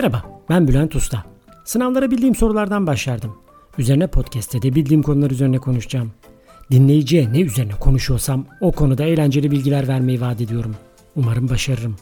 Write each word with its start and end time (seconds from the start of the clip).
Merhaba, 0.00 0.42
ben 0.48 0.68
Bülent 0.68 0.96
Usta. 0.96 1.24
Sınavlara 1.64 2.10
bildiğim 2.10 2.34
sorulardan 2.34 2.86
başlardım. 2.86 3.36
Üzerine 3.78 4.06
podcast'te 4.06 4.62
de 4.62 4.74
bildiğim 4.74 5.02
konular 5.02 5.30
üzerine 5.30 5.58
konuşacağım. 5.58 6.12
Dinleyiciye 6.70 7.32
ne 7.32 7.40
üzerine 7.40 7.72
konuşuyorsam 7.72 8.46
o 8.60 8.72
konuda 8.72 9.04
eğlenceli 9.04 9.50
bilgiler 9.50 9.88
vermeyi 9.88 10.20
vaat 10.20 10.40
ediyorum. 10.40 10.76
Umarım 11.16 11.48
başarırım. 11.48 11.96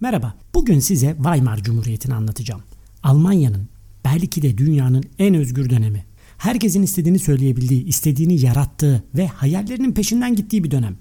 Merhaba, 0.00 0.34
bugün 0.54 0.78
size 0.78 1.14
Weimar 1.16 1.56
Cumhuriyeti'ni 1.62 2.14
anlatacağım. 2.14 2.62
Almanya'nın, 3.02 3.68
belki 4.04 4.42
de 4.42 4.58
dünyanın 4.58 5.04
en 5.18 5.34
özgür 5.34 5.70
dönemi. 5.70 6.04
Herkesin 6.38 6.82
istediğini 6.82 7.18
söyleyebildiği, 7.18 7.84
istediğini 7.84 8.40
yarattığı 8.40 9.04
ve 9.14 9.26
hayallerinin 9.26 9.92
peşinden 9.92 10.34
gittiği 10.34 10.64
bir 10.64 10.70
dönem. 10.70 10.96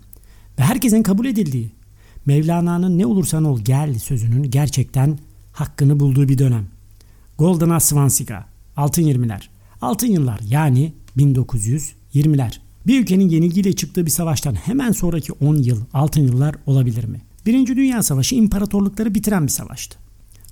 Ve 0.59 0.63
herkesin 0.63 1.03
kabul 1.03 1.25
edildiği, 1.25 1.71
Mevlana'nın 2.25 2.97
ne 2.97 3.05
olursan 3.05 3.43
ol 3.43 3.59
gel 3.59 3.99
sözünün 3.99 4.43
gerçekten 4.43 5.19
hakkını 5.53 5.99
bulduğu 5.99 6.29
bir 6.29 6.37
dönem. 6.37 6.67
Golden 7.37 7.69
Asvansiga, 7.69 8.45
altın 8.77 9.01
yirmiler. 9.01 9.49
Altın 9.81 10.07
yıllar 10.07 10.39
yani 10.49 10.93
1920'ler. 11.17 12.59
Bir 12.87 13.01
ülkenin 13.01 13.29
yenilgiyle 13.29 13.73
çıktığı 13.73 14.05
bir 14.05 14.11
savaştan 14.11 14.55
hemen 14.55 14.91
sonraki 14.91 15.33
10 15.33 15.55
yıl 15.55 15.81
altın 15.93 16.21
yıllar 16.21 16.55
olabilir 16.65 17.03
mi? 17.03 17.21
Birinci 17.45 17.75
Dünya 17.75 18.03
Savaşı 18.03 18.35
imparatorlukları 18.35 19.15
bitiren 19.15 19.43
bir 19.43 19.51
savaştı. 19.51 19.97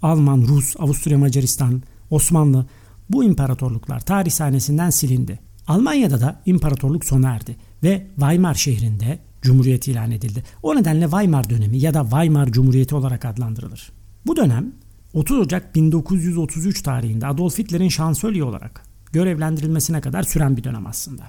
Alman, 0.02 0.42
Rus, 0.42 0.76
Avusturya, 0.80 1.18
Macaristan, 1.18 1.84
Osmanlı 2.10 2.66
bu 3.10 3.24
imparatorluklar 3.24 4.00
tarih 4.00 4.32
sahnesinden 4.32 4.90
silindi. 4.90 5.40
Almanya'da 5.68 6.22
da 6.22 6.42
imparatorluk 6.46 7.06
sona 7.06 7.30
erdi 7.30 7.56
ve 7.84 8.08
Weimar 8.16 8.56
şehrinde 8.56 9.20
Cumhuriyet 9.42 9.88
ilan 9.88 10.12
edildi. 10.12 10.44
O 10.64 10.76
nedenle 10.76 11.04
Weimar 11.04 11.50
dönemi 11.50 11.78
ya 11.78 11.94
da 11.94 12.04
Weimar 12.04 12.52
Cumhuriyeti 12.52 12.96
olarak 12.96 13.26
adlandırılır. 13.26 13.92
Bu 14.26 14.36
dönem 14.36 14.72
30 15.14 15.40
Ocak 15.40 15.76
1933 15.76 16.82
tarihinde 16.82 17.28
Adolf 17.28 17.58
Hitler'in 17.58 17.90
şansölye 17.90 18.44
olarak 18.44 18.84
görevlendirilmesine 19.12 20.02
kadar 20.02 20.24
süren 20.24 20.58
bir 20.58 20.64
dönem 20.64 20.88
aslında. 20.88 21.24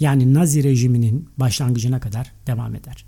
Yani 0.00 0.34
Nazi 0.34 0.64
rejiminin 0.64 1.28
başlangıcına 1.36 2.00
kadar 2.00 2.32
devam 2.46 2.74
eder. 2.74 3.04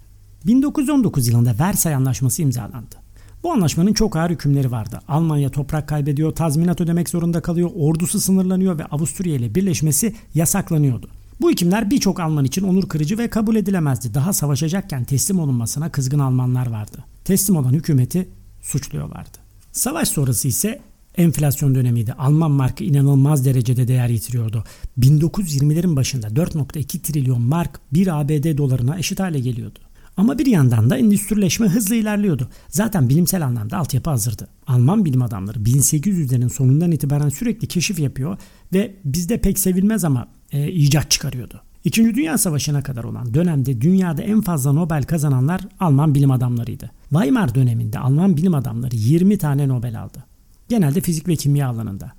1919 0.47 1.29
yılında 1.29 1.55
Versay 1.59 1.95
Anlaşması 1.95 2.43
imzalandı. 2.43 2.95
Bu 3.43 3.53
anlaşmanın 3.53 3.93
çok 3.93 4.17
ağır 4.17 4.31
hükümleri 4.31 4.71
vardı. 4.71 5.01
Almanya 5.09 5.51
toprak 5.51 5.89
kaybediyor, 5.89 6.33
tazminat 6.35 6.81
ödemek 6.81 7.09
zorunda 7.09 7.43
kalıyor, 7.43 7.71
ordusu 7.75 8.21
sınırlanıyor 8.21 8.79
ve 8.79 8.85
Avusturya 8.85 9.35
ile 9.35 9.55
birleşmesi 9.55 10.15
yasaklanıyordu. 10.35 11.09
Bu 11.45 11.51
hükümler 11.51 11.91
birçok 11.91 12.21
Alman 12.21 12.45
için 12.45 12.63
onur 12.63 12.89
kırıcı 12.89 13.19
ve 13.19 13.31
kabul 13.31 13.57
edilemezdi. 13.57 14.15
Daha 14.15 14.33
savaşacakken 14.33 15.05
teslim 15.05 15.39
olunmasına 15.39 15.93
kızgın 15.93 16.19
Almanlar 16.19 16.67
vardı. 16.67 17.05
Teslim 17.25 17.57
olan 17.57 17.73
hükümeti 17.73 18.29
suçluyorlardı. 18.63 19.39
Savaş 19.73 20.09
sonrası 20.09 20.49
ise 20.49 20.81
enflasyon 21.17 21.75
dönemiydi. 21.75 22.13
Alman 22.13 22.51
markı 22.51 22.85
inanılmaz 22.85 23.45
derecede 23.45 23.89
değer 23.89 24.09
yitiriyordu. 24.09 24.65
1920'lerin 24.99 25.97
başında 25.97 26.27
4.2 26.27 27.01
trilyon 27.01 27.43
mark 27.43 27.81
bir 27.93 28.21
ABD 28.21 28.59
dolarına 28.59 28.99
eşit 28.99 29.21
hale 29.21 29.41
geliyordu. 29.41 29.79
Ama 30.17 30.39
bir 30.39 30.47
yandan 30.47 30.91
da 30.91 30.97
endüstrileşme 30.97 31.69
hızla 31.69 31.95
ilerliyordu. 31.95 32.49
Zaten 32.69 33.09
bilimsel 33.09 33.45
anlamda 33.45 33.79
altyapı 33.79 34.11
hazırdı. 34.11 34.49
Alman 34.67 35.05
bilim 35.05 35.23
adamları 35.23 35.59
1800'lerin 35.59 36.49
sonundan 36.49 36.93
itibaren 36.93 37.29
sürekli 37.29 37.69
keşif 37.69 37.99
yapıyor 37.99 38.39
ve 38.73 38.95
bizde 39.05 39.41
pek 39.41 39.59
sevilmez 39.59 40.05
ama 40.05 40.29
e, 40.55 40.73
icat 40.73 41.11
çıkarıyordu. 41.11 41.61
İkinci 41.85 42.15
Dünya 42.15 42.39
Savaşı'na 42.39 42.83
kadar 42.83 43.05
olan 43.05 43.35
dönemde 43.35 43.81
dünyada 43.81 44.23
en 44.23 44.41
fazla 44.41 44.73
Nobel 44.73 45.03
kazananlar 45.03 45.61
Alman 45.81 46.15
bilim 46.15 46.31
adamlarıydı. 46.31 46.91
Weimar 47.09 47.55
döneminde 47.55 47.99
Alman 47.99 48.37
bilim 48.37 48.55
adamları 48.55 48.97
20 48.97 49.39
tane 49.39 49.69
Nobel 49.69 50.01
aldı. 50.01 50.25
Genelde 50.69 51.01
fizik 51.01 51.29
ve 51.29 51.37
kimya 51.37 51.69
alanında. 51.69 52.13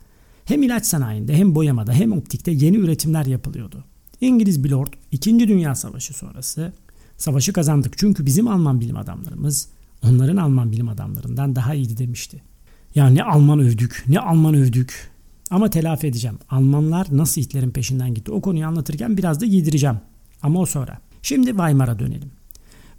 Hem 0.46 0.64
ilaç 0.64 0.86
sanayinde 0.86 1.38
hem 1.38 1.56
boyamada 1.56 1.94
hem 1.94 2.12
optikte 2.12 2.52
yeni 2.52 2.78
üretimler 2.78 3.26
yapılıyordu. 3.26 3.84
İngiliz 4.22 4.64
bir 4.64 4.70
lord 4.70 4.94
2. 5.12 5.40
Dünya 5.40 5.76
Savaşı 5.76 6.14
sonrası 6.14 6.74
savaşı 7.18 7.54
kazandık 7.54 7.98
çünkü 7.98 8.26
bizim 8.26 8.48
Alman 8.48 8.82
bilim 8.82 8.98
adamlarımız 8.98 9.70
onların 10.04 10.38
Alman 10.38 10.72
bilim 10.72 10.90
adamlarından 10.90 11.56
daha 11.56 11.74
iyiydi 11.74 11.98
demişti. 11.98 12.42
Ya 12.96 13.08
ne 13.08 13.24
Alman 13.24 13.60
övdük, 13.60 14.04
ne 14.08 14.20
Alman 14.20 14.54
övdük. 14.54 15.12
Ama 15.52 15.70
telafi 15.70 16.08
edeceğim. 16.08 16.40
Almanlar 16.50 17.08
nasıl 17.12 17.42
Hitler'in 17.42 17.72
peşinden 17.72 18.14
gitti? 18.14 18.32
O 18.32 18.42
konuyu 18.42 18.68
anlatırken 18.68 19.18
biraz 19.18 19.42
da 19.42 19.46
giydireceğim. 19.46 19.98
Ama 20.42 20.60
o 20.60 20.66
sonra. 20.66 21.00
Şimdi 21.22 21.48
Weimar'a 21.48 22.00
dönelim. 22.00 22.32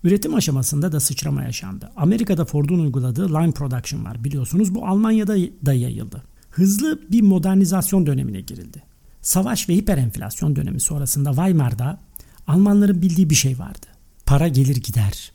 Üretim 0.04 0.34
aşamasında 0.34 0.92
da 0.92 1.00
sıçrama 1.00 1.42
yaşandı. 1.42 1.90
Amerika'da 1.96 2.44
Ford'un 2.44 2.78
uyguladığı 2.78 3.28
line 3.28 3.52
production 3.52 4.04
var 4.04 4.24
biliyorsunuz. 4.24 4.74
Bu 4.74 4.86
Almanya'da 4.86 5.36
da 5.66 5.72
yayıldı. 5.72 6.22
Hızlı 6.50 7.00
bir 7.12 7.22
modernizasyon 7.22 8.06
dönemine 8.06 8.40
girildi. 8.40 8.82
Savaş 9.22 9.68
ve 9.68 9.74
hiperenflasyon 9.74 10.56
dönemi 10.56 10.80
sonrasında 10.80 11.30
Weimar'da 11.30 12.00
Almanların 12.46 13.02
bildiği 13.02 13.30
bir 13.30 13.34
şey 13.34 13.58
vardı. 13.58 13.86
Para 14.26 14.48
gelir 14.48 14.76
gider. 14.76 15.32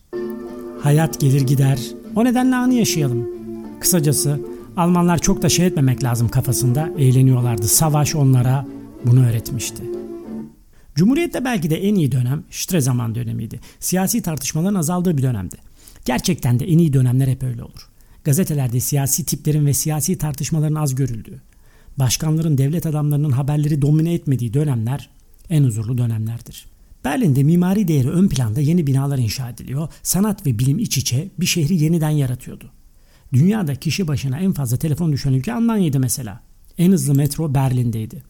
Hayat 0.82 1.20
gelir 1.20 1.42
gider. 1.42 1.80
O 2.16 2.26
nedenle 2.26 2.56
anı 2.56 2.74
yaşayalım. 2.74 3.30
Kısacası 3.80 4.40
Almanlar 4.78 5.18
çok 5.18 5.42
da 5.42 5.50
şey 5.50 5.68
etmemek 5.68 6.04
lazım 6.04 6.30
kafasında 6.30 6.90
eğleniyorlardı. 6.98 7.68
Savaş 7.68 8.16
onlara 8.16 8.68
bunu 9.06 9.26
öğretmişti. 9.26 9.84
Cumhuriyette 10.96 11.46
belki 11.46 11.70
de 11.70 11.88
en 11.88 11.96
iyi 11.96 12.12
dönem 12.12 12.44
Stresemann 12.50 13.16
dönemiydi. 13.16 13.60
Siyasi 13.80 14.22
tartışmaların 14.22 14.76
azaldığı 14.76 15.18
bir 15.18 15.24
dönemdi. 15.24 15.56
Gerçekten 16.06 16.60
de 16.60 16.66
en 16.66 16.78
iyi 16.78 16.94
dönemler 16.94 17.28
hep 17.28 17.44
öyle 17.44 17.64
olur. 17.64 17.90
Gazetelerde 18.24 18.80
siyasi 18.80 19.26
tiplerin 19.26 19.66
ve 19.66 19.74
siyasi 19.74 20.18
tartışmaların 20.18 20.76
az 20.76 20.96
görüldüğü, 20.96 21.42
başkanların, 21.98 22.58
devlet 22.58 22.86
adamlarının 22.86 23.32
haberleri 23.32 23.82
domine 23.82 24.14
etmediği 24.14 24.54
dönemler 24.54 25.10
en 25.50 25.64
huzurlu 25.64 25.98
dönemlerdir. 25.98 26.66
Berlin'de 27.06 27.44
mimari 27.44 27.88
değeri 27.88 28.10
ön 28.10 28.28
planda 28.28 28.62
yeni 28.62 28.88
binalar 28.88 29.18
inşa 29.18 29.50
ediliyor, 29.50 29.90
sanat 30.04 30.46
ve 30.46 30.60
bilim 30.60 30.80
iç 30.80 30.98
içe 30.98 31.30
bir 31.40 31.46
şehri 31.46 31.84
yeniden 31.84 32.10
yaratıyordu. 32.10 32.72
Dünyada 33.34 33.76
kişi 33.76 34.08
başına 34.08 34.40
en 34.40 34.54
fazla 34.54 34.78
telefon 34.78 35.12
düşen 35.12 35.34
ülke 35.34 35.54
Almanya'ydı 35.54 36.00
mesela. 36.00 36.42
En 36.78 36.92
hızlı 36.92 37.16
metro 37.16 37.54
Berlin'deydi. 37.54 38.24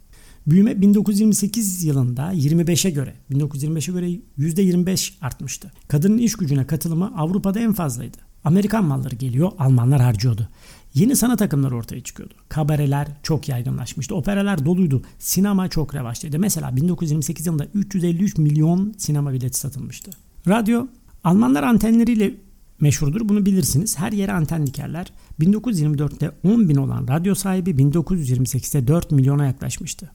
Büyüme 0.47 0.81
1928 0.81 1.83
yılında 1.83 2.33
25'e 2.33 2.91
göre 2.91 3.13
1925'e 3.31 3.93
göre 3.93 4.19
%25 4.39 5.13
artmıştı. 5.21 5.71
Kadının 5.87 6.17
iş 6.17 6.35
gücüne 6.35 6.67
katılımı 6.67 7.13
Avrupa'da 7.17 7.59
en 7.59 7.73
fazlaydı. 7.73 8.17
Amerikan 8.43 8.85
malları 8.85 9.15
geliyor, 9.15 9.51
Almanlar 9.59 10.01
harcıyordu. 10.01 10.49
Yeni 10.93 11.15
sanat 11.15 11.41
akımları 11.41 11.75
ortaya 11.75 12.01
çıkıyordu. 12.01 12.33
Kabareler 12.49 13.07
çok 13.23 13.49
yaygınlaşmıştı. 13.49 14.15
Operalar 14.15 14.65
doluydu. 14.65 15.03
Sinema 15.19 15.67
çok 15.67 15.95
revaçtaydı. 15.95 16.39
Mesela 16.39 16.75
1928 16.75 17.45
yılında 17.45 17.65
353 17.73 18.37
milyon 18.37 18.93
sinema 18.97 19.33
bileti 19.33 19.59
satılmıştı. 19.59 20.11
Radyo 20.47 20.87
Almanlar 21.23 21.63
antenleriyle 21.63 22.33
meşhurdur. 22.81 23.29
Bunu 23.29 23.45
bilirsiniz. 23.45 23.99
Her 23.99 24.11
yere 24.11 24.31
anten 24.31 24.67
dikerler. 24.67 25.13
1924'te 25.39 26.31
10 26.43 26.69
bin 26.69 26.75
olan 26.75 27.07
radyo 27.07 27.35
sahibi 27.35 27.69
1928'de 27.69 28.87
4 28.87 29.11
milyona 29.11 29.45
yaklaşmıştı. 29.45 30.11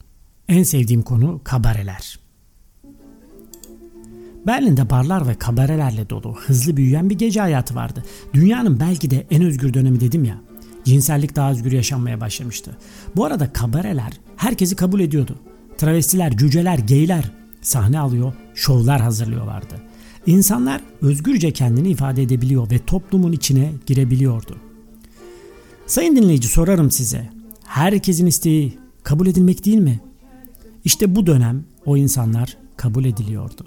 En 0.47 0.63
sevdiğim 0.63 1.01
konu 1.01 1.41
kabareler. 1.43 2.19
Berlin'de 4.47 4.89
barlar 4.89 5.27
ve 5.27 5.35
kabarelerle 5.35 6.09
dolu, 6.09 6.35
hızlı 6.35 6.77
büyüyen 6.77 7.09
bir 7.09 7.17
gece 7.17 7.41
hayatı 7.41 7.75
vardı. 7.75 8.03
Dünyanın 8.33 8.79
belki 8.79 9.11
de 9.11 9.27
en 9.31 9.43
özgür 9.43 9.73
dönemi 9.73 9.99
dedim 9.99 10.25
ya. 10.25 10.41
Cinsellik 10.85 11.35
daha 11.35 11.51
özgür 11.51 11.71
yaşanmaya 11.71 12.21
başlamıştı. 12.21 12.77
Bu 13.15 13.25
arada 13.25 13.53
kabareler 13.53 14.11
herkesi 14.35 14.75
kabul 14.75 14.99
ediyordu. 14.99 15.35
Travestiler, 15.77 16.37
cüceler, 16.37 16.77
geyler 16.77 17.31
sahne 17.61 17.99
alıyor, 17.99 18.33
şovlar 18.55 19.01
hazırlıyorlardı. 19.01 19.86
İnsanlar 20.27 20.81
özgürce 21.01 21.51
kendini 21.51 21.89
ifade 21.89 22.23
edebiliyor 22.23 22.71
ve 22.71 22.79
toplumun 22.79 23.31
içine 23.31 23.73
girebiliyordu. 23.85 24.57
Sayın 25.85 26.15
dinleyici 26.15 26.47
sorarım 26.47 26.91
size. 26.91 27.29
Herkesin 27.65 28.25
isteği 28.25 28.77
kabul 29.03 29.27
edilmek 29.27 29.65
değil 29.65 29.77
mi? 29.77 29.99
İşte 30.85 31.15
bu 31.15 31.27
dönem 31.27 31.63
o 31.85 31.97
insanlar 31.97 32.57
kabul 32.77 33.05
ediliyordu. 33.05 33.65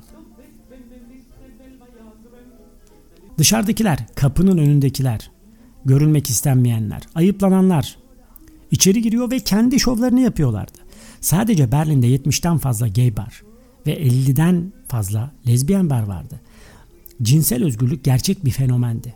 Dışarıdakiler, 3.39 4.07
kapının 4.15 4.59
önündekiler, 4.59 5.31
görülmek 5.85 6.31
istenmeyenler, 6.31 7.03
ayıplananlar 7.15 7.99
içeri 8.71 9.03
giriyor 9.03 9.31
ve 9.31 9.39
kendi 9.39 9.81
şovlarını 9.81 10.21
yapıyorlardı. 10.21 10.79
Sadece 11.21 11.73
Berlin'de 11.73 12.07
70'ten 12.07 12.59
fazla 12.59 12.89
gay 12.89 13.17
bar 13.17 13.43
ve 13.87 14.03
50'den 14.03 14.73
fazla 14.89 15.33
lezbiyen 15.49 15.91
bar 15.91 16.03
vardı. 16.03 16.41
Cinsel 17.23 17.65
özgürlük 17.65 18.05
gerçek 18.05 18.45
bir 18.45 18.51
fenomendi. 18.51 19.15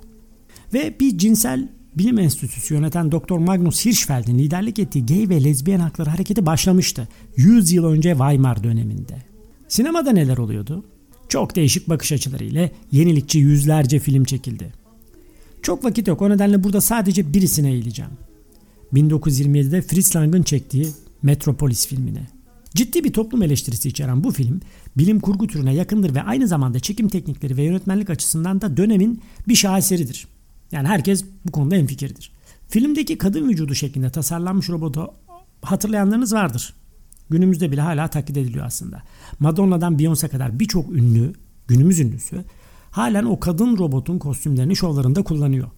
Ve 0.75 0.95
bir 1.01 1.19
cinsel 1.19 1.69
bilim 1.97 2.19
enstitüsü 2.19 2.75
yöneten 2.75 3.13
Dr. 3.13 3.39
Magnus 3.39 3.85
Hirschfeld'in 3.85 4.39
liderlik 4.39 4.79
ettiği 4.79 5.07
gay 5.07 5.29
ve 5.29 5.45
lezbiyen 5.45 5.81
hakları 5.81 6.11
hareketi 6.11 6.47
başlamıştı. 6.47 7.09
100 7.37 7.73
yıl 7.73 7.85
önce 7.85 8.11
Weimar 8.11 8.65
döneminde. 8.65 9.17
Sinemada 9.69 10.13
neler 10.13 10.37
oluyordu? 10.37 10.85
Çok 11.29 11.57
değişik 11.57 11.89
bakış 11.89 12.13
açıları 12.13 12.45
ile 12.45 12.73
yenilikçi 12.93 13.39
yüzlerce 13.39 13.99
film 13.99 14.25
çekildi. 14.25 14.73
Çok 15.63 15.85
vakit 15.85 16.09
yok 16.09 16.23
o 16.23 16.31
nedenle 16.31 16.65
burada 16.65 16.81
sadece 16.81 17.35
birisine 17.35 17.73
eğileceğim. 17.73 18.13
1927'de 18.93 19.83
Fritz 19.83 20.17
Lang'ın 20.17 20.43
çektiği 20.43 20.87
Metropolis 21.23 21.87
filmine. 21.87 22.34
Ciddi 22.75 23.05
bir 23.05 23.13
toplum 23.13 23.43
eleştirisi 23.43 23.89
içeren 23.89 24.25
bu 24.25 24.31
film 24.31 24.61
bilim 24.97 25.21
kurgu 25.21 25.47
türüne 25.47 25.75
yakındır 25.75 26.15
ve 26.15 26.23
aynı 26.23 26.49
zamanda 26.49 26.81
çekim 26.81 27.09
teknikleri 27.09 27.57
ve 27.57 27.63
yönetmenlik 27.63 28.11
açısından 28.11 28.61
da 28.61 28.77
dönemin 28.77 29.23
bir 29.49 29.55
şaheseridir. 29.55 30.29
Yani 30.73 30.89
herkes 30.89 31.25
bu 31.45 31.53
konuda 31.53 31.75
hemfikirdir. 31.75 32.33
Filmdeki 32.69 33.19
kadın 33.19 33.49
vücudu 33.49 33.75
şeklinde 33.75 34.11
tasarlanmış 34.11 34.69
robotu 34.69 35.11
hatırlayanlarınız 35.63 36.33
vardır. 36.33 36.75
Günümüzde 37.31 37.73
bile 37.73 37.81
hala 37.81 38.09
taklit 38.09 38.37
ediliyor 38.37 38.67
aslında. 38.67 39.03
Madonna'dan 39.41 39.97
Beyoncé 39.97 40.29
kadar 40.29 40.61
birçok 40.61 40.91
ünlü, 40.91 41.33
günümüz 41.69 42.01
ünlüsü 42.01 42.45
halen 42.91 43.25
o 43.25 43.41
kadın 43.41 43.79
robotun 43.79 44.19
kostümlerini 44.19 44.77
şovlarında 44.77 45.23
kullanıyor. 45.23 45.71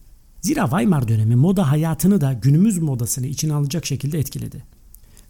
Zira 0.42 0.64
Weimar 0.64 1.08
dönemi 1.08 1.36
moda 1.36 1.70
hayatını 1.70 2.20
da 2.20 2.32
günümüz 2.32 2.78
modasını 2.78 3.26
içine 3.26 3.54
alacak 3.54 3.86
şekilde 3.86 4.18
etkiledi. 4.18 4.75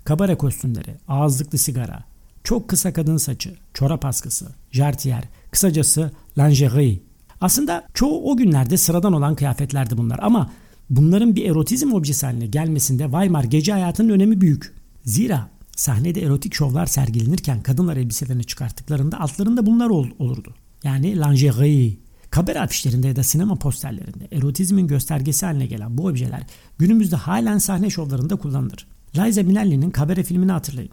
Kabare 0.07 0.39
kostümleri, 0.39 0.95
ağızlıklı 1.09 1.59
sigara, 1.59 2.05
çok 2.45 2.69
kısa 2.69 2.93
kadın 2.93 3.17
saçı, 3.17 3.55
çorap 3.75 4.05
askısı, 4.05 4.47
jartiyer, 4.73 5.25
kısacası 5.51 6.11
lingerie. 6.39 6.99
Aslında 7.41 7.87
çoğu 7.95 8.33
o 8.33 8.37
günlerde 8.37 8.77
sıradan 8.77 9.13
olan 9.13 9.35
kıyafetlerdi 9.35 9.99
bunlar 9.99 10.19
ama 10.23 10.51
bunların 10.91 11.37
bir 11.37 11.51
erotizm 11.51 11.93
objesi 11.93 12.27
haline 12.27 12.47
gelmesinde 12.47 13.03
Weimar 13.05 13.45
gece 13.45 13.73
hayatının 13.73 14.09
önemi 14.09 14.41
büyük. 14.41 14.75
Zira 15.05 15.49
sahnede 15.77 16.23
erotik 16.23 16.55
şovlar 16.55 16.87
sergilenirken 16.87 17.63
kadınlar 17.63 17.97
elbiselerini 17.97 18.45
çıkarttıklarında 18.45 19.21
altlarında 19.21 19.67
bunlar 19.67 19.89
ol- 19.91 20.11
olurdu. 20.19 20.55
Yani 20.85 21.17
lingerie. 21.17 21.97
Kabere 22.31 22.61
afişlerinde 22.61 23.09
ya 23.09 23.17
da 23.17 23.23
sinema 23.23 23.55
posterlerinde 23.57 24.29
erotizmin 24.33 24.87
göstergesi 24.87 25.47
haline 25.47 25.67
gelen 25.67 25.99
bu 25.99 26.07
objeler 26.07 26.43
günümüzde 26.79 27.17
halen 27.17 27.59
sahne 27.59 27.91
şovlarında 27.91 28.37
kullanılır. 28.37 28.87
Liza 29.17 29.43
Minnelli'nin 29.43 29.91
Kabere 29.91 30.23
filmini 30.23 30.53
hatırlayın. 30.53 30.91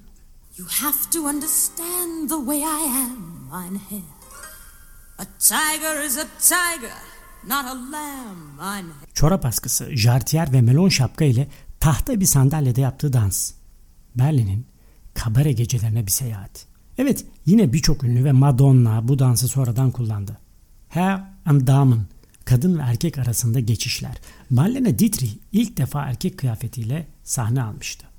You 0.57 0.67
have 0.67 0.97
to 1.13 1.19
understand 1.19 2.29
the 2.29 2.35
way 2.35 2.59
I 2.59 2.87
am, 2.87 3.49
mein 3.51 3.79
Herr. 3.89 4.03
A 5.17 5.25
tiger 5.39 6.05
is 6.05 6.17
a 6.17 6.27
tiger, 6.39 6.97
not 7.43 7.65
a 7.65 7.91
lamb, 7.91 8.57
mein 8.57 8.83
Herr. 8.83 9.13
Çorap 9.13 9.45
askısı, 9.45 9.97
jartiyer 9.97 10.53
ve 10.53 10.61
melon 10.61 10.89
şapka 10.89 11.25
ile 11.25 11.47
tahta 11.79 12.19
bir 12.19 12.25
sandalyede 12.25 12.81
yaptığı 12.81 13.13
dans. 13.13 13.51
Berlin'in 14.15 14.65
kabare 15.13 15.51
gecelerine 15.51 16.05
bir 16.05 16.11
seyahat. 16.11 16.65
Evet 16.97 17.25
yine 17.45 17.73
birçok 17.73 18.03
ünlü 18.03 18.23
ve 18.23 18.31
Madonna 18.31 19.07
bu 19.07 19.19
dansı 19.19 19.47
sonradan 19.47 19.91
kullandı. 19.91 20.37
Herr 20.89 21.23
and 21.45 21.67
Damen 21.67 22.05
kadın 22.45 22.77
ve 22.77 22.81
erkek 22.81 23.17
arasında 23.17 23.59
geçişler. 23.59 24.17
Marlene 24.49 24.99
Dietrich 24.99 25.33
ilk 25.51 25.77
defa 25.77 26.01
erkek 26.05 26.37
kıyafetiyle 26.37 27.07
sahne 27.23 27.63
almıştı. 27.63 28.12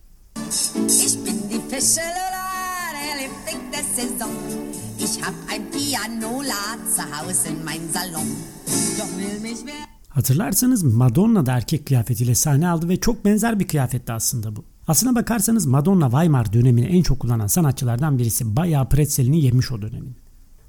Hatırlarsanız 10.09 10.83
Madonna 10.83 11.47
da 11.47 11.53
erkek 11.53 11.87
kıyafetiyle 11.87 12.35
sahne 12.35 12.69
aldı 12.69 12.89
ve 12.89 13.01
çok 13.01 13.25
benzer 13.25 13.61
bir 13.61 13.69
kıyafetti 13.69 14.13
aslında 14.13 14.57
bu. 14.57 14.65
Aslına 14.89 15.15
bakarsanız 15.15 15.67
Madonna 15.67 16.11
Weimar 16.11 16.53
dönemini 16.53 16.87
en 16.87 17.03
çok 17.03 17.21
kullanan 17.21 17.47
sanatçılardan 17.47 18.19
birisi. 18.19 18.57
Bayağı 18.57 18.89
pretzelini 18.89 19.45
yemiş 19.45 19.73
o 19.73 19.83
dönemin. 19.83 20.17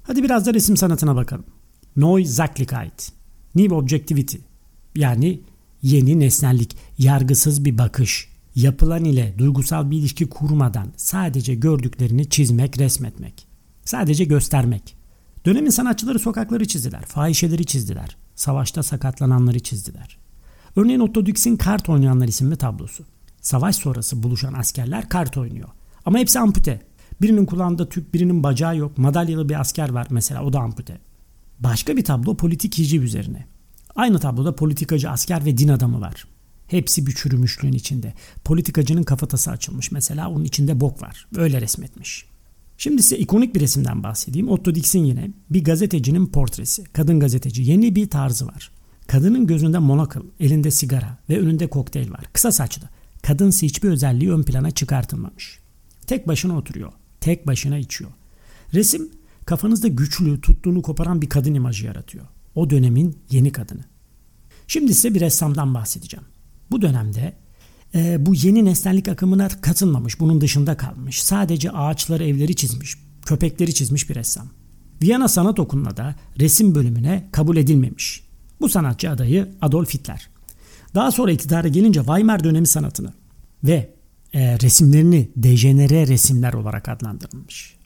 Hadi 0.02 0.22
biraz 0.22 0.46
da 0.46 0.54
resim 0.54 0.76
sanatına 0.76 1.16
bakalım. 1.16 1.44
Neuzacklichkeit, 1.96 3.12
New 3.54 3.74
Objectivity 3.74 4.36
yani 4.94 5.40
yeni 5.82 6.20
nesnellik, 6.20 6.76
yargısız 6.98 7.64
bir 7.64 7.78
bakış, 7.78 8.28
yapılan 8.56 9.04
ile 9.04 9.34
duygusal 9.38 9.90
bir 9.90 9.98
ilişki 9.98 10.28
kurmadan 10.28 10.92
sadece 10.96 11.54
gördüklerini 11.54 12.30
çizmek, 12.30 12.78
resmetmek. 12.78 13.46
Sadece 13.84 14.24
göstermek. 14.24 14.96
Dönemin 15.46 15.70
sanatçıları 15.70 16.18
sokakları 16.18 16.68
çizdiler, 16.68 17.02
fahişeleri 17.02 17.66
çizdiler, 17.66 18.16
savaşta 18.34 18.82
sakatlananları 18.82 19.60
çizdiler. 19.60 20.18
Örneğin 20.76 21.00
Otto 21.00 21.26
Dix'in 21.26 21.56
Kart 21.56 21.88
Oynayanlar 21.88 22.28
isimli 22.28 22.56
tablosu. 22.56 23.04
Savaş 23.40 23.76
sonrası 23.76 24.22
buluşan 24.22 24.52
askerler 24.52 25.08
kart 25.08 25.36
oynuyor. 25.36 25.68
Ama 26.04 26.18
hepsi 26.18 26.38
ampute. 26.38 26.80
Birinin 27.20 27.46
kulağında 27.46 27.88
tüp, 27.88 28.14
birinin 28.14 28.42
bacağı 28.42 28.76
yok. 28.76 28.98
Madalyalı 28.98 29.48
bir 29.48 29.60
asker 29.60 29.88
var 29.88 30.06
mesela 30.10 30.44
o 30.44 30.52
da 30.52 30.60
ampute. 30.60 30.98
Başka 31.60 31.96
bir 31.96 32.04
tablo 32.04 32.36
politik 32.36 32.78
hiciv 32.78 33.02
üzerine. 33.02 33.46
Aynı 33.96 34.18
tabloda 34.18 34.54
politikacı 34.56 35.10
asker 35.10 35.44
ve 35.44 35.58
din 35.58 35.68
adamı 35.68 36.00
var. 36.00 36.26
Hepsi 36.66 37.06
bir 37.06 37.12
çürümüşlüğün 37.12 37.72
içinde. 37.72 38.14
Politikacının 38.44 39.02
kafatası 39.02 39.50
açılmış 39.50 39.92
mesela 39.92 40.30
onun 40.30 40.44
içinde 40.44 40.80
bok 40.80 41.02
var. 41.02 41.26
Öyle 41.36 41.60
resmetmiş. 41.60 42.26
Şimdi 42.78 43.02
size 43.02 43.16
ikonik 43.16 43.54
bir 43.54 43.60
resimden 43.60 44.02
bahsedeyim. 44.02 44.48
Otto 44.48 44.74
Dix'in 44.74 45.04
yine 45.04 45.30
bir 45.50 45.64
gazetecinin 45.64 46.26
portresi. 46.26 46.84
Kadın 46.84 47.20
gazeteci. 47.20 47.62
Yeni 47.62 47.94
bir 47.94 48.10
tarzı 48.10 48.46
var. 48.46 48.70
Kadının 49.06 49.46
gözünde 49.46 49.78
monokıl, 49.78 50.22
elinde 50.40 50.70
sigara 50.70 51.18
ve 51.28 51.40
önünde 51.40 51.66
kokteyl 51.66 52.10
var. 52.10 52.24
Kısa 52.32 52.52
saçlı. 52.52 52.88
Kadınsı 53.22 53.66
hiçbir 53.66 53.88
özelliği 53.88 54.32
ön 54.32 54.42
plana 54.42 54.70
çıkartılmamış. 54.70 55.58
Tek 56.06 56.28
başına 56.28 56.56
oturuyor. 56.58 56.92
Tek 57.20 57.46
başına 57.46 57.78
içiyor. 57.78 58.10
Resim 58.74 59.10
kafanızda 59.46 59.88
güçlü, 59.88 60.40
tuttuğunu 60.40 60.82
koparan 60.82 61.22
bir 61.22 61.28
kadın 61.28 61.54
imajı 61.54 61.86
yaratıyor. 61.86 62.26
O 62.54 62.70
dönemin 62.70 63.18
yeni 63.30 63.52
kadını. 63.52 63.84
Şimdi 64.66 64.94
size 64.94 65.14
bir 65.14 65.20
ressamdan 65.20 65.74
bahsedeceğim. 65.74 66.26
Bu 66.70 66.82
dönemde 66.82 67.32
e, 67.94 68.26
bu 68.26 68.34
yeni 68.34 68.64
nesnellik 68.64 69.08
akımına 69.08 69.48
katılmamış, 69.48 70.20
bunun 70.20 70.40
dışında 70.40 70.76
kalmış. 70.76 71.22
Sadece 71.22 71.70
ağaçları, 71.70 72.24
evleri 72.24 72.56
çizmiş, 72.56 72.96
köpekleri 73.26 73.74
çizmiş 73.74 74.10
bir 74.10 74.14
ressam. 74.14 74.48
Viyana 75.02 75.28
Sanat 75.28 75.58
Okulu'na 75.58 75.96
da 75.96 76.14
resim 76.38 76.74
bölümüne 76.74 77.28
kabul 77.32 77.56
edilmemiş. 77.56 78.26
Bu 78.60 78.68
sanatçı 78.68 79.10
adayı 79.10 79.48
Adolf 79.60 79.94
Hitler. 79.94 80.28
Daha 80.94 81.10
sonra 81.10 81.32
iktidara 81.32 81.68
gelince 81.68 82.00
Weimar 82.00 82.44
dönemi 82.44 82.66
sanatını 82.66 83.12
ve 83.64 83.94
e, 84.32 84.58
resimlerini 84.58 85.30
dejenere 85.36 86.06
resimler 86.06 86.52
olarak 86.52 86.88
adlandırılmış. 86.88 87.76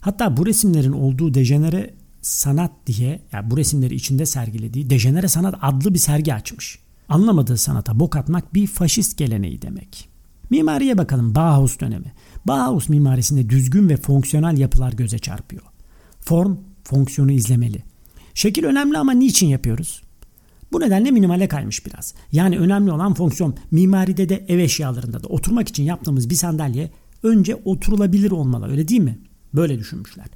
Hatta 0.00 0.36
bu 0.36 0.46
resimlerin 0.46 0.92
olduğu 0.92 1.34
dejenere 1.34 1.94
sanat 2.22 2.72
diye 2.86 3.22
yani 3.32 3.50
bu 3.50 3.56
resimleri 3.56 3.94
içinde 3.94 4.26
sergilediği 4.26 4.90
dejenere 4.90 5.28
sanat 5.28 5.54
adlı 5.62 5.94
bir 5.94 5.98
sergi 5.98 6.34
açmış. 6.34 6.78
Anlamadığı 7.10 7.56
sanata 7.56 8.00
bok 8.00 8.16
atmak 8.16 8.54
bir 8.54 8.66
faşist 8.66 9.18
geleneği 9.18 9.62
demek. 9.62 10.08
Mimariye 10.50 10.98
bakalım 10.98 11.34
Bauhaus 11.34 11.80
dönemi. 11.80 12.12
Bauhaus 12.44 12.88
mimarisinde 12.88 13.50
düzgün 13.50 13.88
ve 13.88 13.96
fonksiyonel 13.96 14.58
yapılar 14.58 14.92
göze 14.92 15.18
çarpıyor. 15.18 15.62
Form 16.20 16.56
fonksiyonu 16.84 17.32
izlemeli. 17.32 17.82
Şekil 18.34 18.64
önemli 18.64 18.98
ama 18.98 19.12
niçin 19.12 19.46
yapıyoruz? 19.46 20.02
Bu 20.72 20.80
nedenle 20.80 21.10
minimale 21.10 21.48
kaymış 21.48 21.86
biraz. 21.86 22.14
Yani 22.32 22.58
önemli 22.58 22.92
olan 22.92 23.14
fonksiyon 23.14 23.56
mimaride 23.70 24.28
de 24.28 24.44
ev 24.48 24.58
eşyalarında 24.58 25.22
da 25.22 25.28
oturmak 25.28 25.68
için 25.68 25.82
yaptığımız 25.82 26.30
bir 26.30 26.34
sandalye 26.34 26.90
önce 27.22 27.54
oturulabilir 27.64 28.30
olmalı 28.30 28.70
öyle 28.70 28.88
değil 28.88 29.00
mi? 29.00 29.18
Böyle 29.54 29.78
düşünmüşler. 29.78 30.26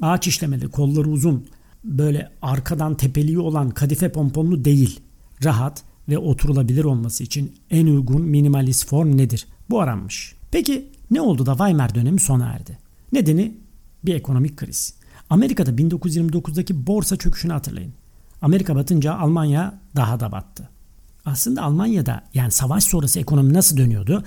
Ağaç 0.00 0.26
işlemeli, 0.26 0.70
kolları 0.70 1.08
uzun, 1.08 1.46
böyle 1.84 2.30
arkadan 2.42 2.94
tepeliği 2.96 3.38
olan 3.38 3.70
kadife 3.70 4.12
pomponlu 4.12 4.64
değil. 4.64 5.00
Rahat 5.44 5.87
ve 6.08 6.18
oturulabilir 6.18 6.84
olması 6.84 7.24
için 7.24 7.56
en 7.70 7.86
uygun 7.86 8.22
minimalist 8.22 8.86
form 8.86 9.16
nedir? 9.16 9.46
Bu 9.70 9.80
aranmış. 9.80 10.34
Peki 10.50 10.88
ne 11.10 11.20
oldu 11.20 11.46
da 11.46 11.52
Weimar 11.52 11.94
dönemi 11.94 12.20
sona 12.20 12.46
erdi? 12.46 12.78
Nedeni 13.12 13.54
bir 14.04 14.14
ekonomik 14.14 14.56
kriz. 14.56 14.94
Amerika'da 15.30 15.70
1929'daki 15.70 16.86
borsa 16.86 17.16
çöküşünü 17.16 17.52
hatırlayın. 17.52 17.92
Amerika 18.42 18.76
batınca 18.76 19.14
Almanya 19.14 19.80
daha 19.96 20.20
da 20.20 20.32
battı. 20.32 20.68
Aslında 21.24 21.62
Almanya'da 21.62 22.24
yani 22.34 22.50
savaş 22.50 22.84
sonrası 22.84 23.20
ekonomi 23.20 23.54
nasıl 23.54 23.76
dönüyordu? 23.76 24.24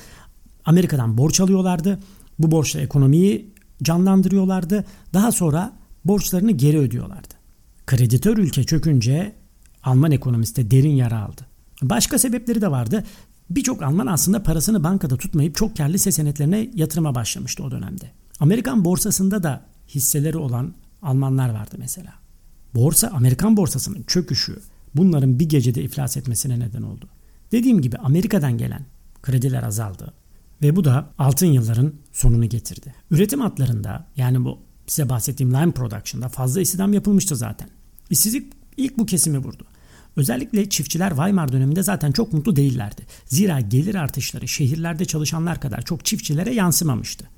Amerika'dan 0.66 1.18
borç 1.18 1.40
alıyorlardı. 1.40 2.00
Bu 2.40 2.52
borçla 2.52 2.82
ekonomiyi 2.82 3.54
canlandırıyorlardı. 3.84 4.86
Daha 5.14 5.32
sonra 5.32 5.74
borçlarını 6.06 6.52
geri 6.52 6.80
ödüyorlardı. 6.80 7.34
Kreditör 7.86 8.38
ülke 8.38 8.64
çökünce 8.64 9.36
Alman 9.84 10.12
ekonomisi 10.12 10.56
de 10.56 10.72
derin 10.72 10.96
yara 10.96 11.22
aldı. 11.22 11.51
Başka 11.82 12.20
sebepleri 12.20 12.62
de 12.62 12.72
vardı. 12.72 13.04
Birçok 13.50 13.82
Alman 13.82 14.08
aslında 14.08 14.44
parasını 14.44 14.84
bankada 14.84 15.18
tutmayıp 15.18 15.56
çok 15.56 15.78
karlı 15.78 15.94
hisse 15.94 16.12
senetlerine 16.12 16.72
yatırıma 16.76 17.16
başlamıştı 17.16 17.64
o 17.64 17.72
dönemde. 17.72 18.12
Amerikan 18.40 18.86
borsasında 18.86 19.44
da 19.44 19.66
hisseleri 19.88 20.38
olan 20.38 20.74
Almanlar 21.02 21.50
vardı 21.50 21.76
mesela. 21.78 22.14
Borsa, 22.76 23.08
Amerikan 23.08 23.58
borsasının 23.58 24.04
çöküşü 24.04 24.60
bunların 24.96 25.40
bir 25.40 25.50
gecede 25.50 25.84
iflas 25.84 26.18
etmesine 26.18 26.60
neden 26.60 26.82
oldu. 26.82 27.10
Dediğim 27.52 27.82
gibi 27.82 27.98
Amerika'dan 27.98 28.58
gelen 28.58 28.86
krediler 29.22 29.64
azaldı 29.64 30.14
ve 30.62 30.76
bu 30.76 30.84
da 30.84 31.10
altın 31.18 31.48
yılların 31.48 31.94
sonunu 32.12 32.46
getirdi. 32.50 32.94
Üretim 33.12 33.40
hatlarında 33.40 34.08
yani 34.16 34.46
bu 34.46 34.60
size 34.88 35.10
bahsettiğim 35.10 35.54
line 35.54 35.72
production'da 35.72 36.30
fazla 36.30 36.62
istihdam 36.62 36.94
yapılmıştı 36.94 37.36
zaten. 37.36 37.70
İşsizlik 38.10 38.54
ilk 38.78 38.98
bu 38.98 39.06
kesimi 39.06 39.38
vurdu. 39.38 39.66
Özellikle 40.16 40.70
çiftçiler 40.70 41.10
Weimar 41.10 41.52
döneminde 41.52 41.84
zaten 41.84 42.12
çok 42.12 42.34
mutlu 42.34 42.56
değillerdi. 42.56 43.02
Zira 43.26 43.60
gelir 43.60 43.96
artışları 43.96 44.48
şehirlerde 44.48 45.06
çalışanlar 45.06 45.62
kadar 45.62 45.82
çok 45.82 46.06
çiftçilere 46.06 46.54
yansımamıştı. 46.54 47.30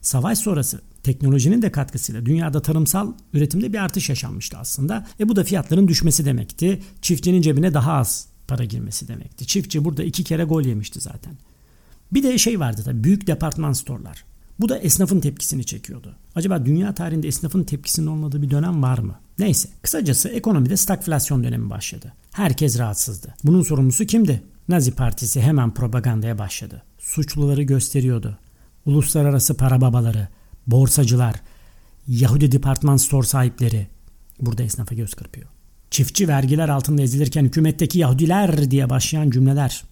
Savaş 0.00 0.38
sonrası 0.38 0.80
teknolojinin 1.02 1.62
de 1.62 1.72
katkısıyla 1.72 2.26
dünyada 2.26 2.62
tarımsal 2.62 3.12
üretimde 3.32 3.72
bir 3.72 3.78
artış 3.78 4.08
yaşanmıştı 4.08 4.58
aslında. 4.58 5.06
E 5.20 5.28
bu 5.28 5.36
da 5.36 5.44
fiyatların 5.44 5.88
düşmesi 5.88 6.24
demekti. 6.24 6.82
Çiftçinin 7.02 7.42
cebine 7.42 7.74
daha 7.74 7.92
az 7.92 8.28
para 8.48 8.64
girmesi 8.64 9.08
demekti. 9.08 9.46
Çiftçi 9.46 9.84
burada 9.84 10.02
iki 10.02 10.24
kere 10.24 10.44
gol 10.44 10.62
yemişti 10.62 11.00
zaten. 11.00 11.32
Bir 12.12 12.22
de 12.22 12.38
şey 12.38 12.60
vardı 12.60 12.82
tabii 12.84 13.04
büyük 13.04 13.26
departman 13.26 13.72
storlar. 13.72 14.24
Bu 14.62 14.68
da 14.68 14.78
esnafın 14.78 15.20
tepkisini 15.20 15.64
çekiyordu. 15.64 16.16
Acaba 16.34 16.66
dünya 16.66 16.94
tarihinde 16.94 17.28
esnafın 17.28 17.64
tepkisinin 17.64 18.06
olmadığı 18.06 18.42
bir 18.42 18.50
dönem 18.50 18.82
var 18.82 18.98
mı? 18.98 19.14
Neyse. 19.38 19.68
Kısacası 19.82 20.28
ekonomide 20.28 20.76
stagflasyon 20.76 21.44
dönemi 21.44 21.70
başladı. 21.70 22.12
Herkes 22.32 22.78
rahatsızdı. 22.78 23.34
Bunun 23.44 23.62
sorumlusu 23.62 24.04
kimdi? 24.04 24.42
Nazi 24.68 24.92
Partisi 24.92 25.40
hemen 25.40 25.74
propagandaya 25.74 26.38
başladı. 26.38 26.82
Suçluları 26.98 27.62
gösteriyordu. 27.62 28.38
Uluslararası 28.86 29.56
para 29.56 29.80
babaları, 29.80 30.28
borsacılar, 30.66 31.34
Yahudi 32.08 32.52
departman 32.52 32.96
store 32.96 33.26
sahipleri 33.26 33.86
burada 34.40 34.62
esnafa 34.62 34.94
göz 34.94 35.14
kırpıyor. 35.14 35.46
Çiftçi 35.90 36.28
vergiler 36.28 36.68
altında 36.68 37.02
ezilirken 37.02 37.44
hükümetteki 37.44 37.98
Yahudiler 37.98 38.70
diye 38.70 38.90
başlayan 38.90 39.30
cümleler. 39.30 39.84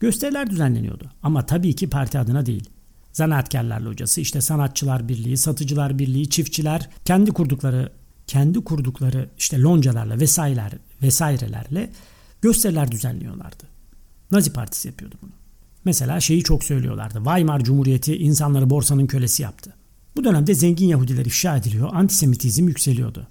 Gösteriler 0.00 0.50
düzenleniyordu 0.50 1.10
ama 1.22 1.46
tabii 1.46 1.74
ki 1.74 1.90
parti 1.90 2.18
adına 2.18 2.46
değil. 2.46 2.70
Zanaatkarlar 3.12 3.80
Locası, 3.80 4.20
işte 4.20 4.40
Sanatçılar 4.40 5.08
Birliği, 5.08 5.36
Satıcılar 5.36 5.98
Birliği, 5.98 6.30
çiftçiler 6.30 6.88
kendi 7.04 7.30
kurdukları 7.30 7.92
kendi 8.26 8.64
kurdukları 8.64 9.28
işte 9.38 9.60
loncalarla 9.60 10.20
vesaireler 10.20 10.72
vesairelerle 11.02 11.90
gösteriler 12.42 12.92
düzenliyorlardı. 12.92 13.64
Nazi 14.30 14.52
Partisi 14.52 14.88
yapıyordu 14.88 15.14
bunu. 15.22 15.30
Mesela 15.84 16.20
şeyi 16.20 16.42
çok 16.42 16.64
söylüyorlardı. 16.64 17.14
Weimar 17.14 17.60
Cumhuriyeti 17.64 18.16
insanları 18.16 18.70
borsanın 18.70 19.06
kölesi 19.06 19.42
yaptı. 19.42 19.74
Bu 20.16 20.24
dönemde 20.24 20.54
zengin 20.54 20.88
Yahudiler 20.88 21.26
ifşa 21.26 21.56
ediliyor, 21.56 21.90
antisemitizm 21.92 22.68
yükseliyordu. 22.68 23.26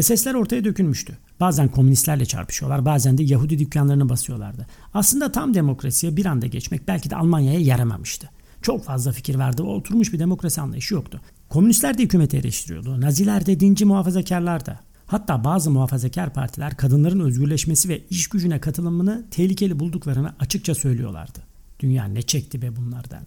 SS'ler 0.00 0.34
ortaya 0.34 0.64
dökülmüştü. 0.64 1.18
Bazen 1.40 1.68
komünistlerle 1.68 2.26
çarpışıyorlar, 2.26 2.84
bazen 2.84 3.18
de 3.18 3.22
Yahudi 3.22 3.58
dükkanlarını 3.58 4.08
basıyorlardı. 4.08 4.66
Aslında 4.94 5.32
tam 5.32 5.54
demokrasiye 5.54 6.16
bir 6.16 6.26
anda 6.26 6.46
geçmek 6.46 6.88
belki 6.88 7.10
de 7.10 7.16
Almanya'ya 7.16 7.60
yaramamıştı. 7.60 8.30
Çok 8.62 8.84
fazla 8.84 9.12
fikir 9.12 9.38
verdi 9.38 9.62
ve 9.62 9.66
oturmuş 9.66 10.12
bir 10.12 10.18
demokrasi 10.18 10.60
anlayışı 10.60 10.94
yoktu. 10.94 11.20
Komünistler 11.48 11.98
de 11.98 12.02
hükümeti 12.02 12.36
eleştiriyordu. 12.36 13.00
Naziler 13.00 13.46
de 13.46 13.60
dinci 13.60 13.84
muhafazakarlar 13.84 14.66
da. 14.66 14.80
Hatta 15.06 15.44
bazı 15.44 15.70
muhafazakar 15.70 16.32
partiler 16.32 16.76
kadınların 16.76 17.20
özgürleşmesi 17.20 17.88
ve 17.88 18.02
iş 18.10 18.28
gücüne 18.28 18.60
katılımını 18.60 19.24
tehlikeli 19.30 19.78
bulduklarını 19.78 20.34
açıkça 20.40 20.74
söylüyorlardı. 20.74 21.38
Dünya 21.80 22.04
ne 22.04 22.22
çekti 22.22 22.62
be 22.62 22.76
bunlardan. 22.76 23.22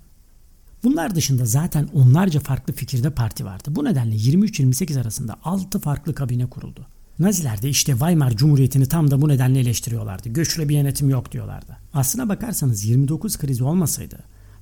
Bunlar 0.84 1.16
dışında 1.16 1.46
zaten 1.46 1.90
onlarca 1.94 2.40
farklı 2.40 2.74
fikirde 2.74 3.10
parti 3.10 3.46
vardı. 3.46 3.64
Bu 3.70 3.86
nedenle 3.86 4.16
23-28 4.16 5.02
arasında 5.02 5.36
6 5.44 5.80
farklı 5.80 6.16
kabine 6.16 6.46
kuruldu. 6.46 6.88
Naziler 7.20 7.62
de 7.62 7.70
işte 7.70 7.92
Weimar 7.92 8.36
Cumhuriyeti'ni 8.36 8.86
tam 8.86 9.12
da 9.12 9.22
bu 9.22 9.28
nedenle 9.28 9.60
eleştiriyorlardı. 9.60 10.30
Göçle 10.30 10.70
bir 10.70 10.76
yönetim 10.76 11.10
yok 11.10 11.32
diyorlardı. 11.32 11.78
Aslına 11.94 12.30
bakarsanız 12.30 12.86
29 12.86 13.38
krizi 13.38 13.64
olmasaydı 13.64 14.20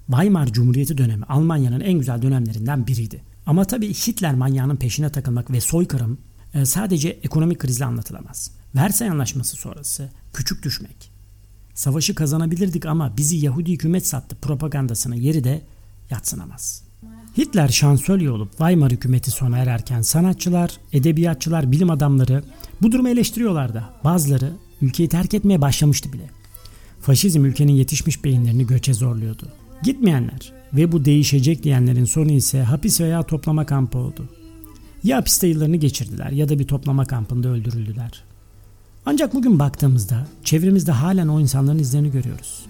Weimar 0.10 0.48
Cumhuriyeti 0.48 0.98
dönemi 0.98 1.26
Almanya'nın 1.26 1.80
en 1.80 1.94
güzel 2.00 2.22
dönemlerinden 2.22 2.88
biriydi. 2.88 3.22
Ama 3.46 3.66
tabii 3.66 3.94
Hitler 3.94 4.36
manyağının 4.36 4.76
peşine 4.76 5.10
takılmak 5.10 5.52
ve 5.52 5.62
soykırım 5.62 6.18
e, 6.54 6.66
sadece 6.66 7.10
ekonomik 7.10 7.60
krizle 7.60 7.86
anlatılamaz. 7.86 8.52
Versay 8.76 9.10
Anlaşması 9.10 9.58
sonrası 9.58 10.10
küçük 10.34 10.64
düşmek. 10.64 11.12
Savaşı 11.74 12.16
kazanabilirdik 12.16 12.86
ama 12.86 13.18
bizi 13.18 13.38
Yahudi 13.38 13.72
hükümet 13.72 14.08
sattı 14.08 14.36
propagandasının 14.36 15.16
yeri 15.16 15.44
de 15.44 15.62
yatsınamaz. 16.10 16.84
Hitler 17.38 17.68
şansölye 17.68 18.32
olup 18.32 18.50
Weimar 18.50 18.92
hükümeti 18.92 19.32
sona 19.32 19.58
ererken 19.58 20.02
sanatçılar, 20.02 20.78
edebiyatçılar, 20.94 21.72
bilim 21.72 21.90
adamları 21.90 22.44
bu 22.82 22.92
durumu 22.92 23.10
eleştiriyorlardı. 23.10 23.84
Bazıları 24.04 24.54
ülkeyi 24.82 25.10
terk 25.10 25.34
etmeye 25.34 25.62
başlamıştı 25.62 26.14
bile. 26.14 26.30
Faşizm 27.02 27.46
ülkenin 27.46 27.74
yetişmiş 27.74 28.24
beyinlerini 28.24 28.68
göçe 28.68 28.94
zorluyordu. 28.94 29.48
Gitmeyenler 29.84 30.54
ve 30.74 30.92
bu 30.92 31.06
değişecek 31.06 31.64
diyenlerin 31.64 32.06
sonu 32.06 32.32
ise 32.32 32.64
hapis 32.64 33.02
veya 33.02 33.24
toplama 33.24 33.66
kampı 33.66 33.98
oldu. 33.98 34.30
Ya 35.04 35.18
hapiste 35.18 35.48
yıllarını 35.48 35.76
geçirdiler 35.76 36.30
ya 36.30 36.50
da 36.50 36.60
bir 36.60 36.68
toplama 36.68 37.06
kampında 37.06 37.50
öldürüldüler. 37.50 38.24
Ancak 39.06 39.34
bugün 39.34 39.60
baktığımızda 39.60 40.28
çevremizde 40.44 40.92
halen 40.92 41.28
o 41.28 41.40
insanların 41.40 41.80
izlerini 41.80 42.12
görüyoruz. 42.12 42.66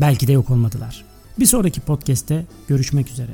Belki 0.00 0.26
de 0.26 0.32
yok 0.32 0.50
olmadılar. 0.50 1.04
Bir 1.38 1.46
sonraki 1.46 1.80
podcast'te 1.80 2.46
görüşmek 2.68 3.10
üzere. 3.10 3.32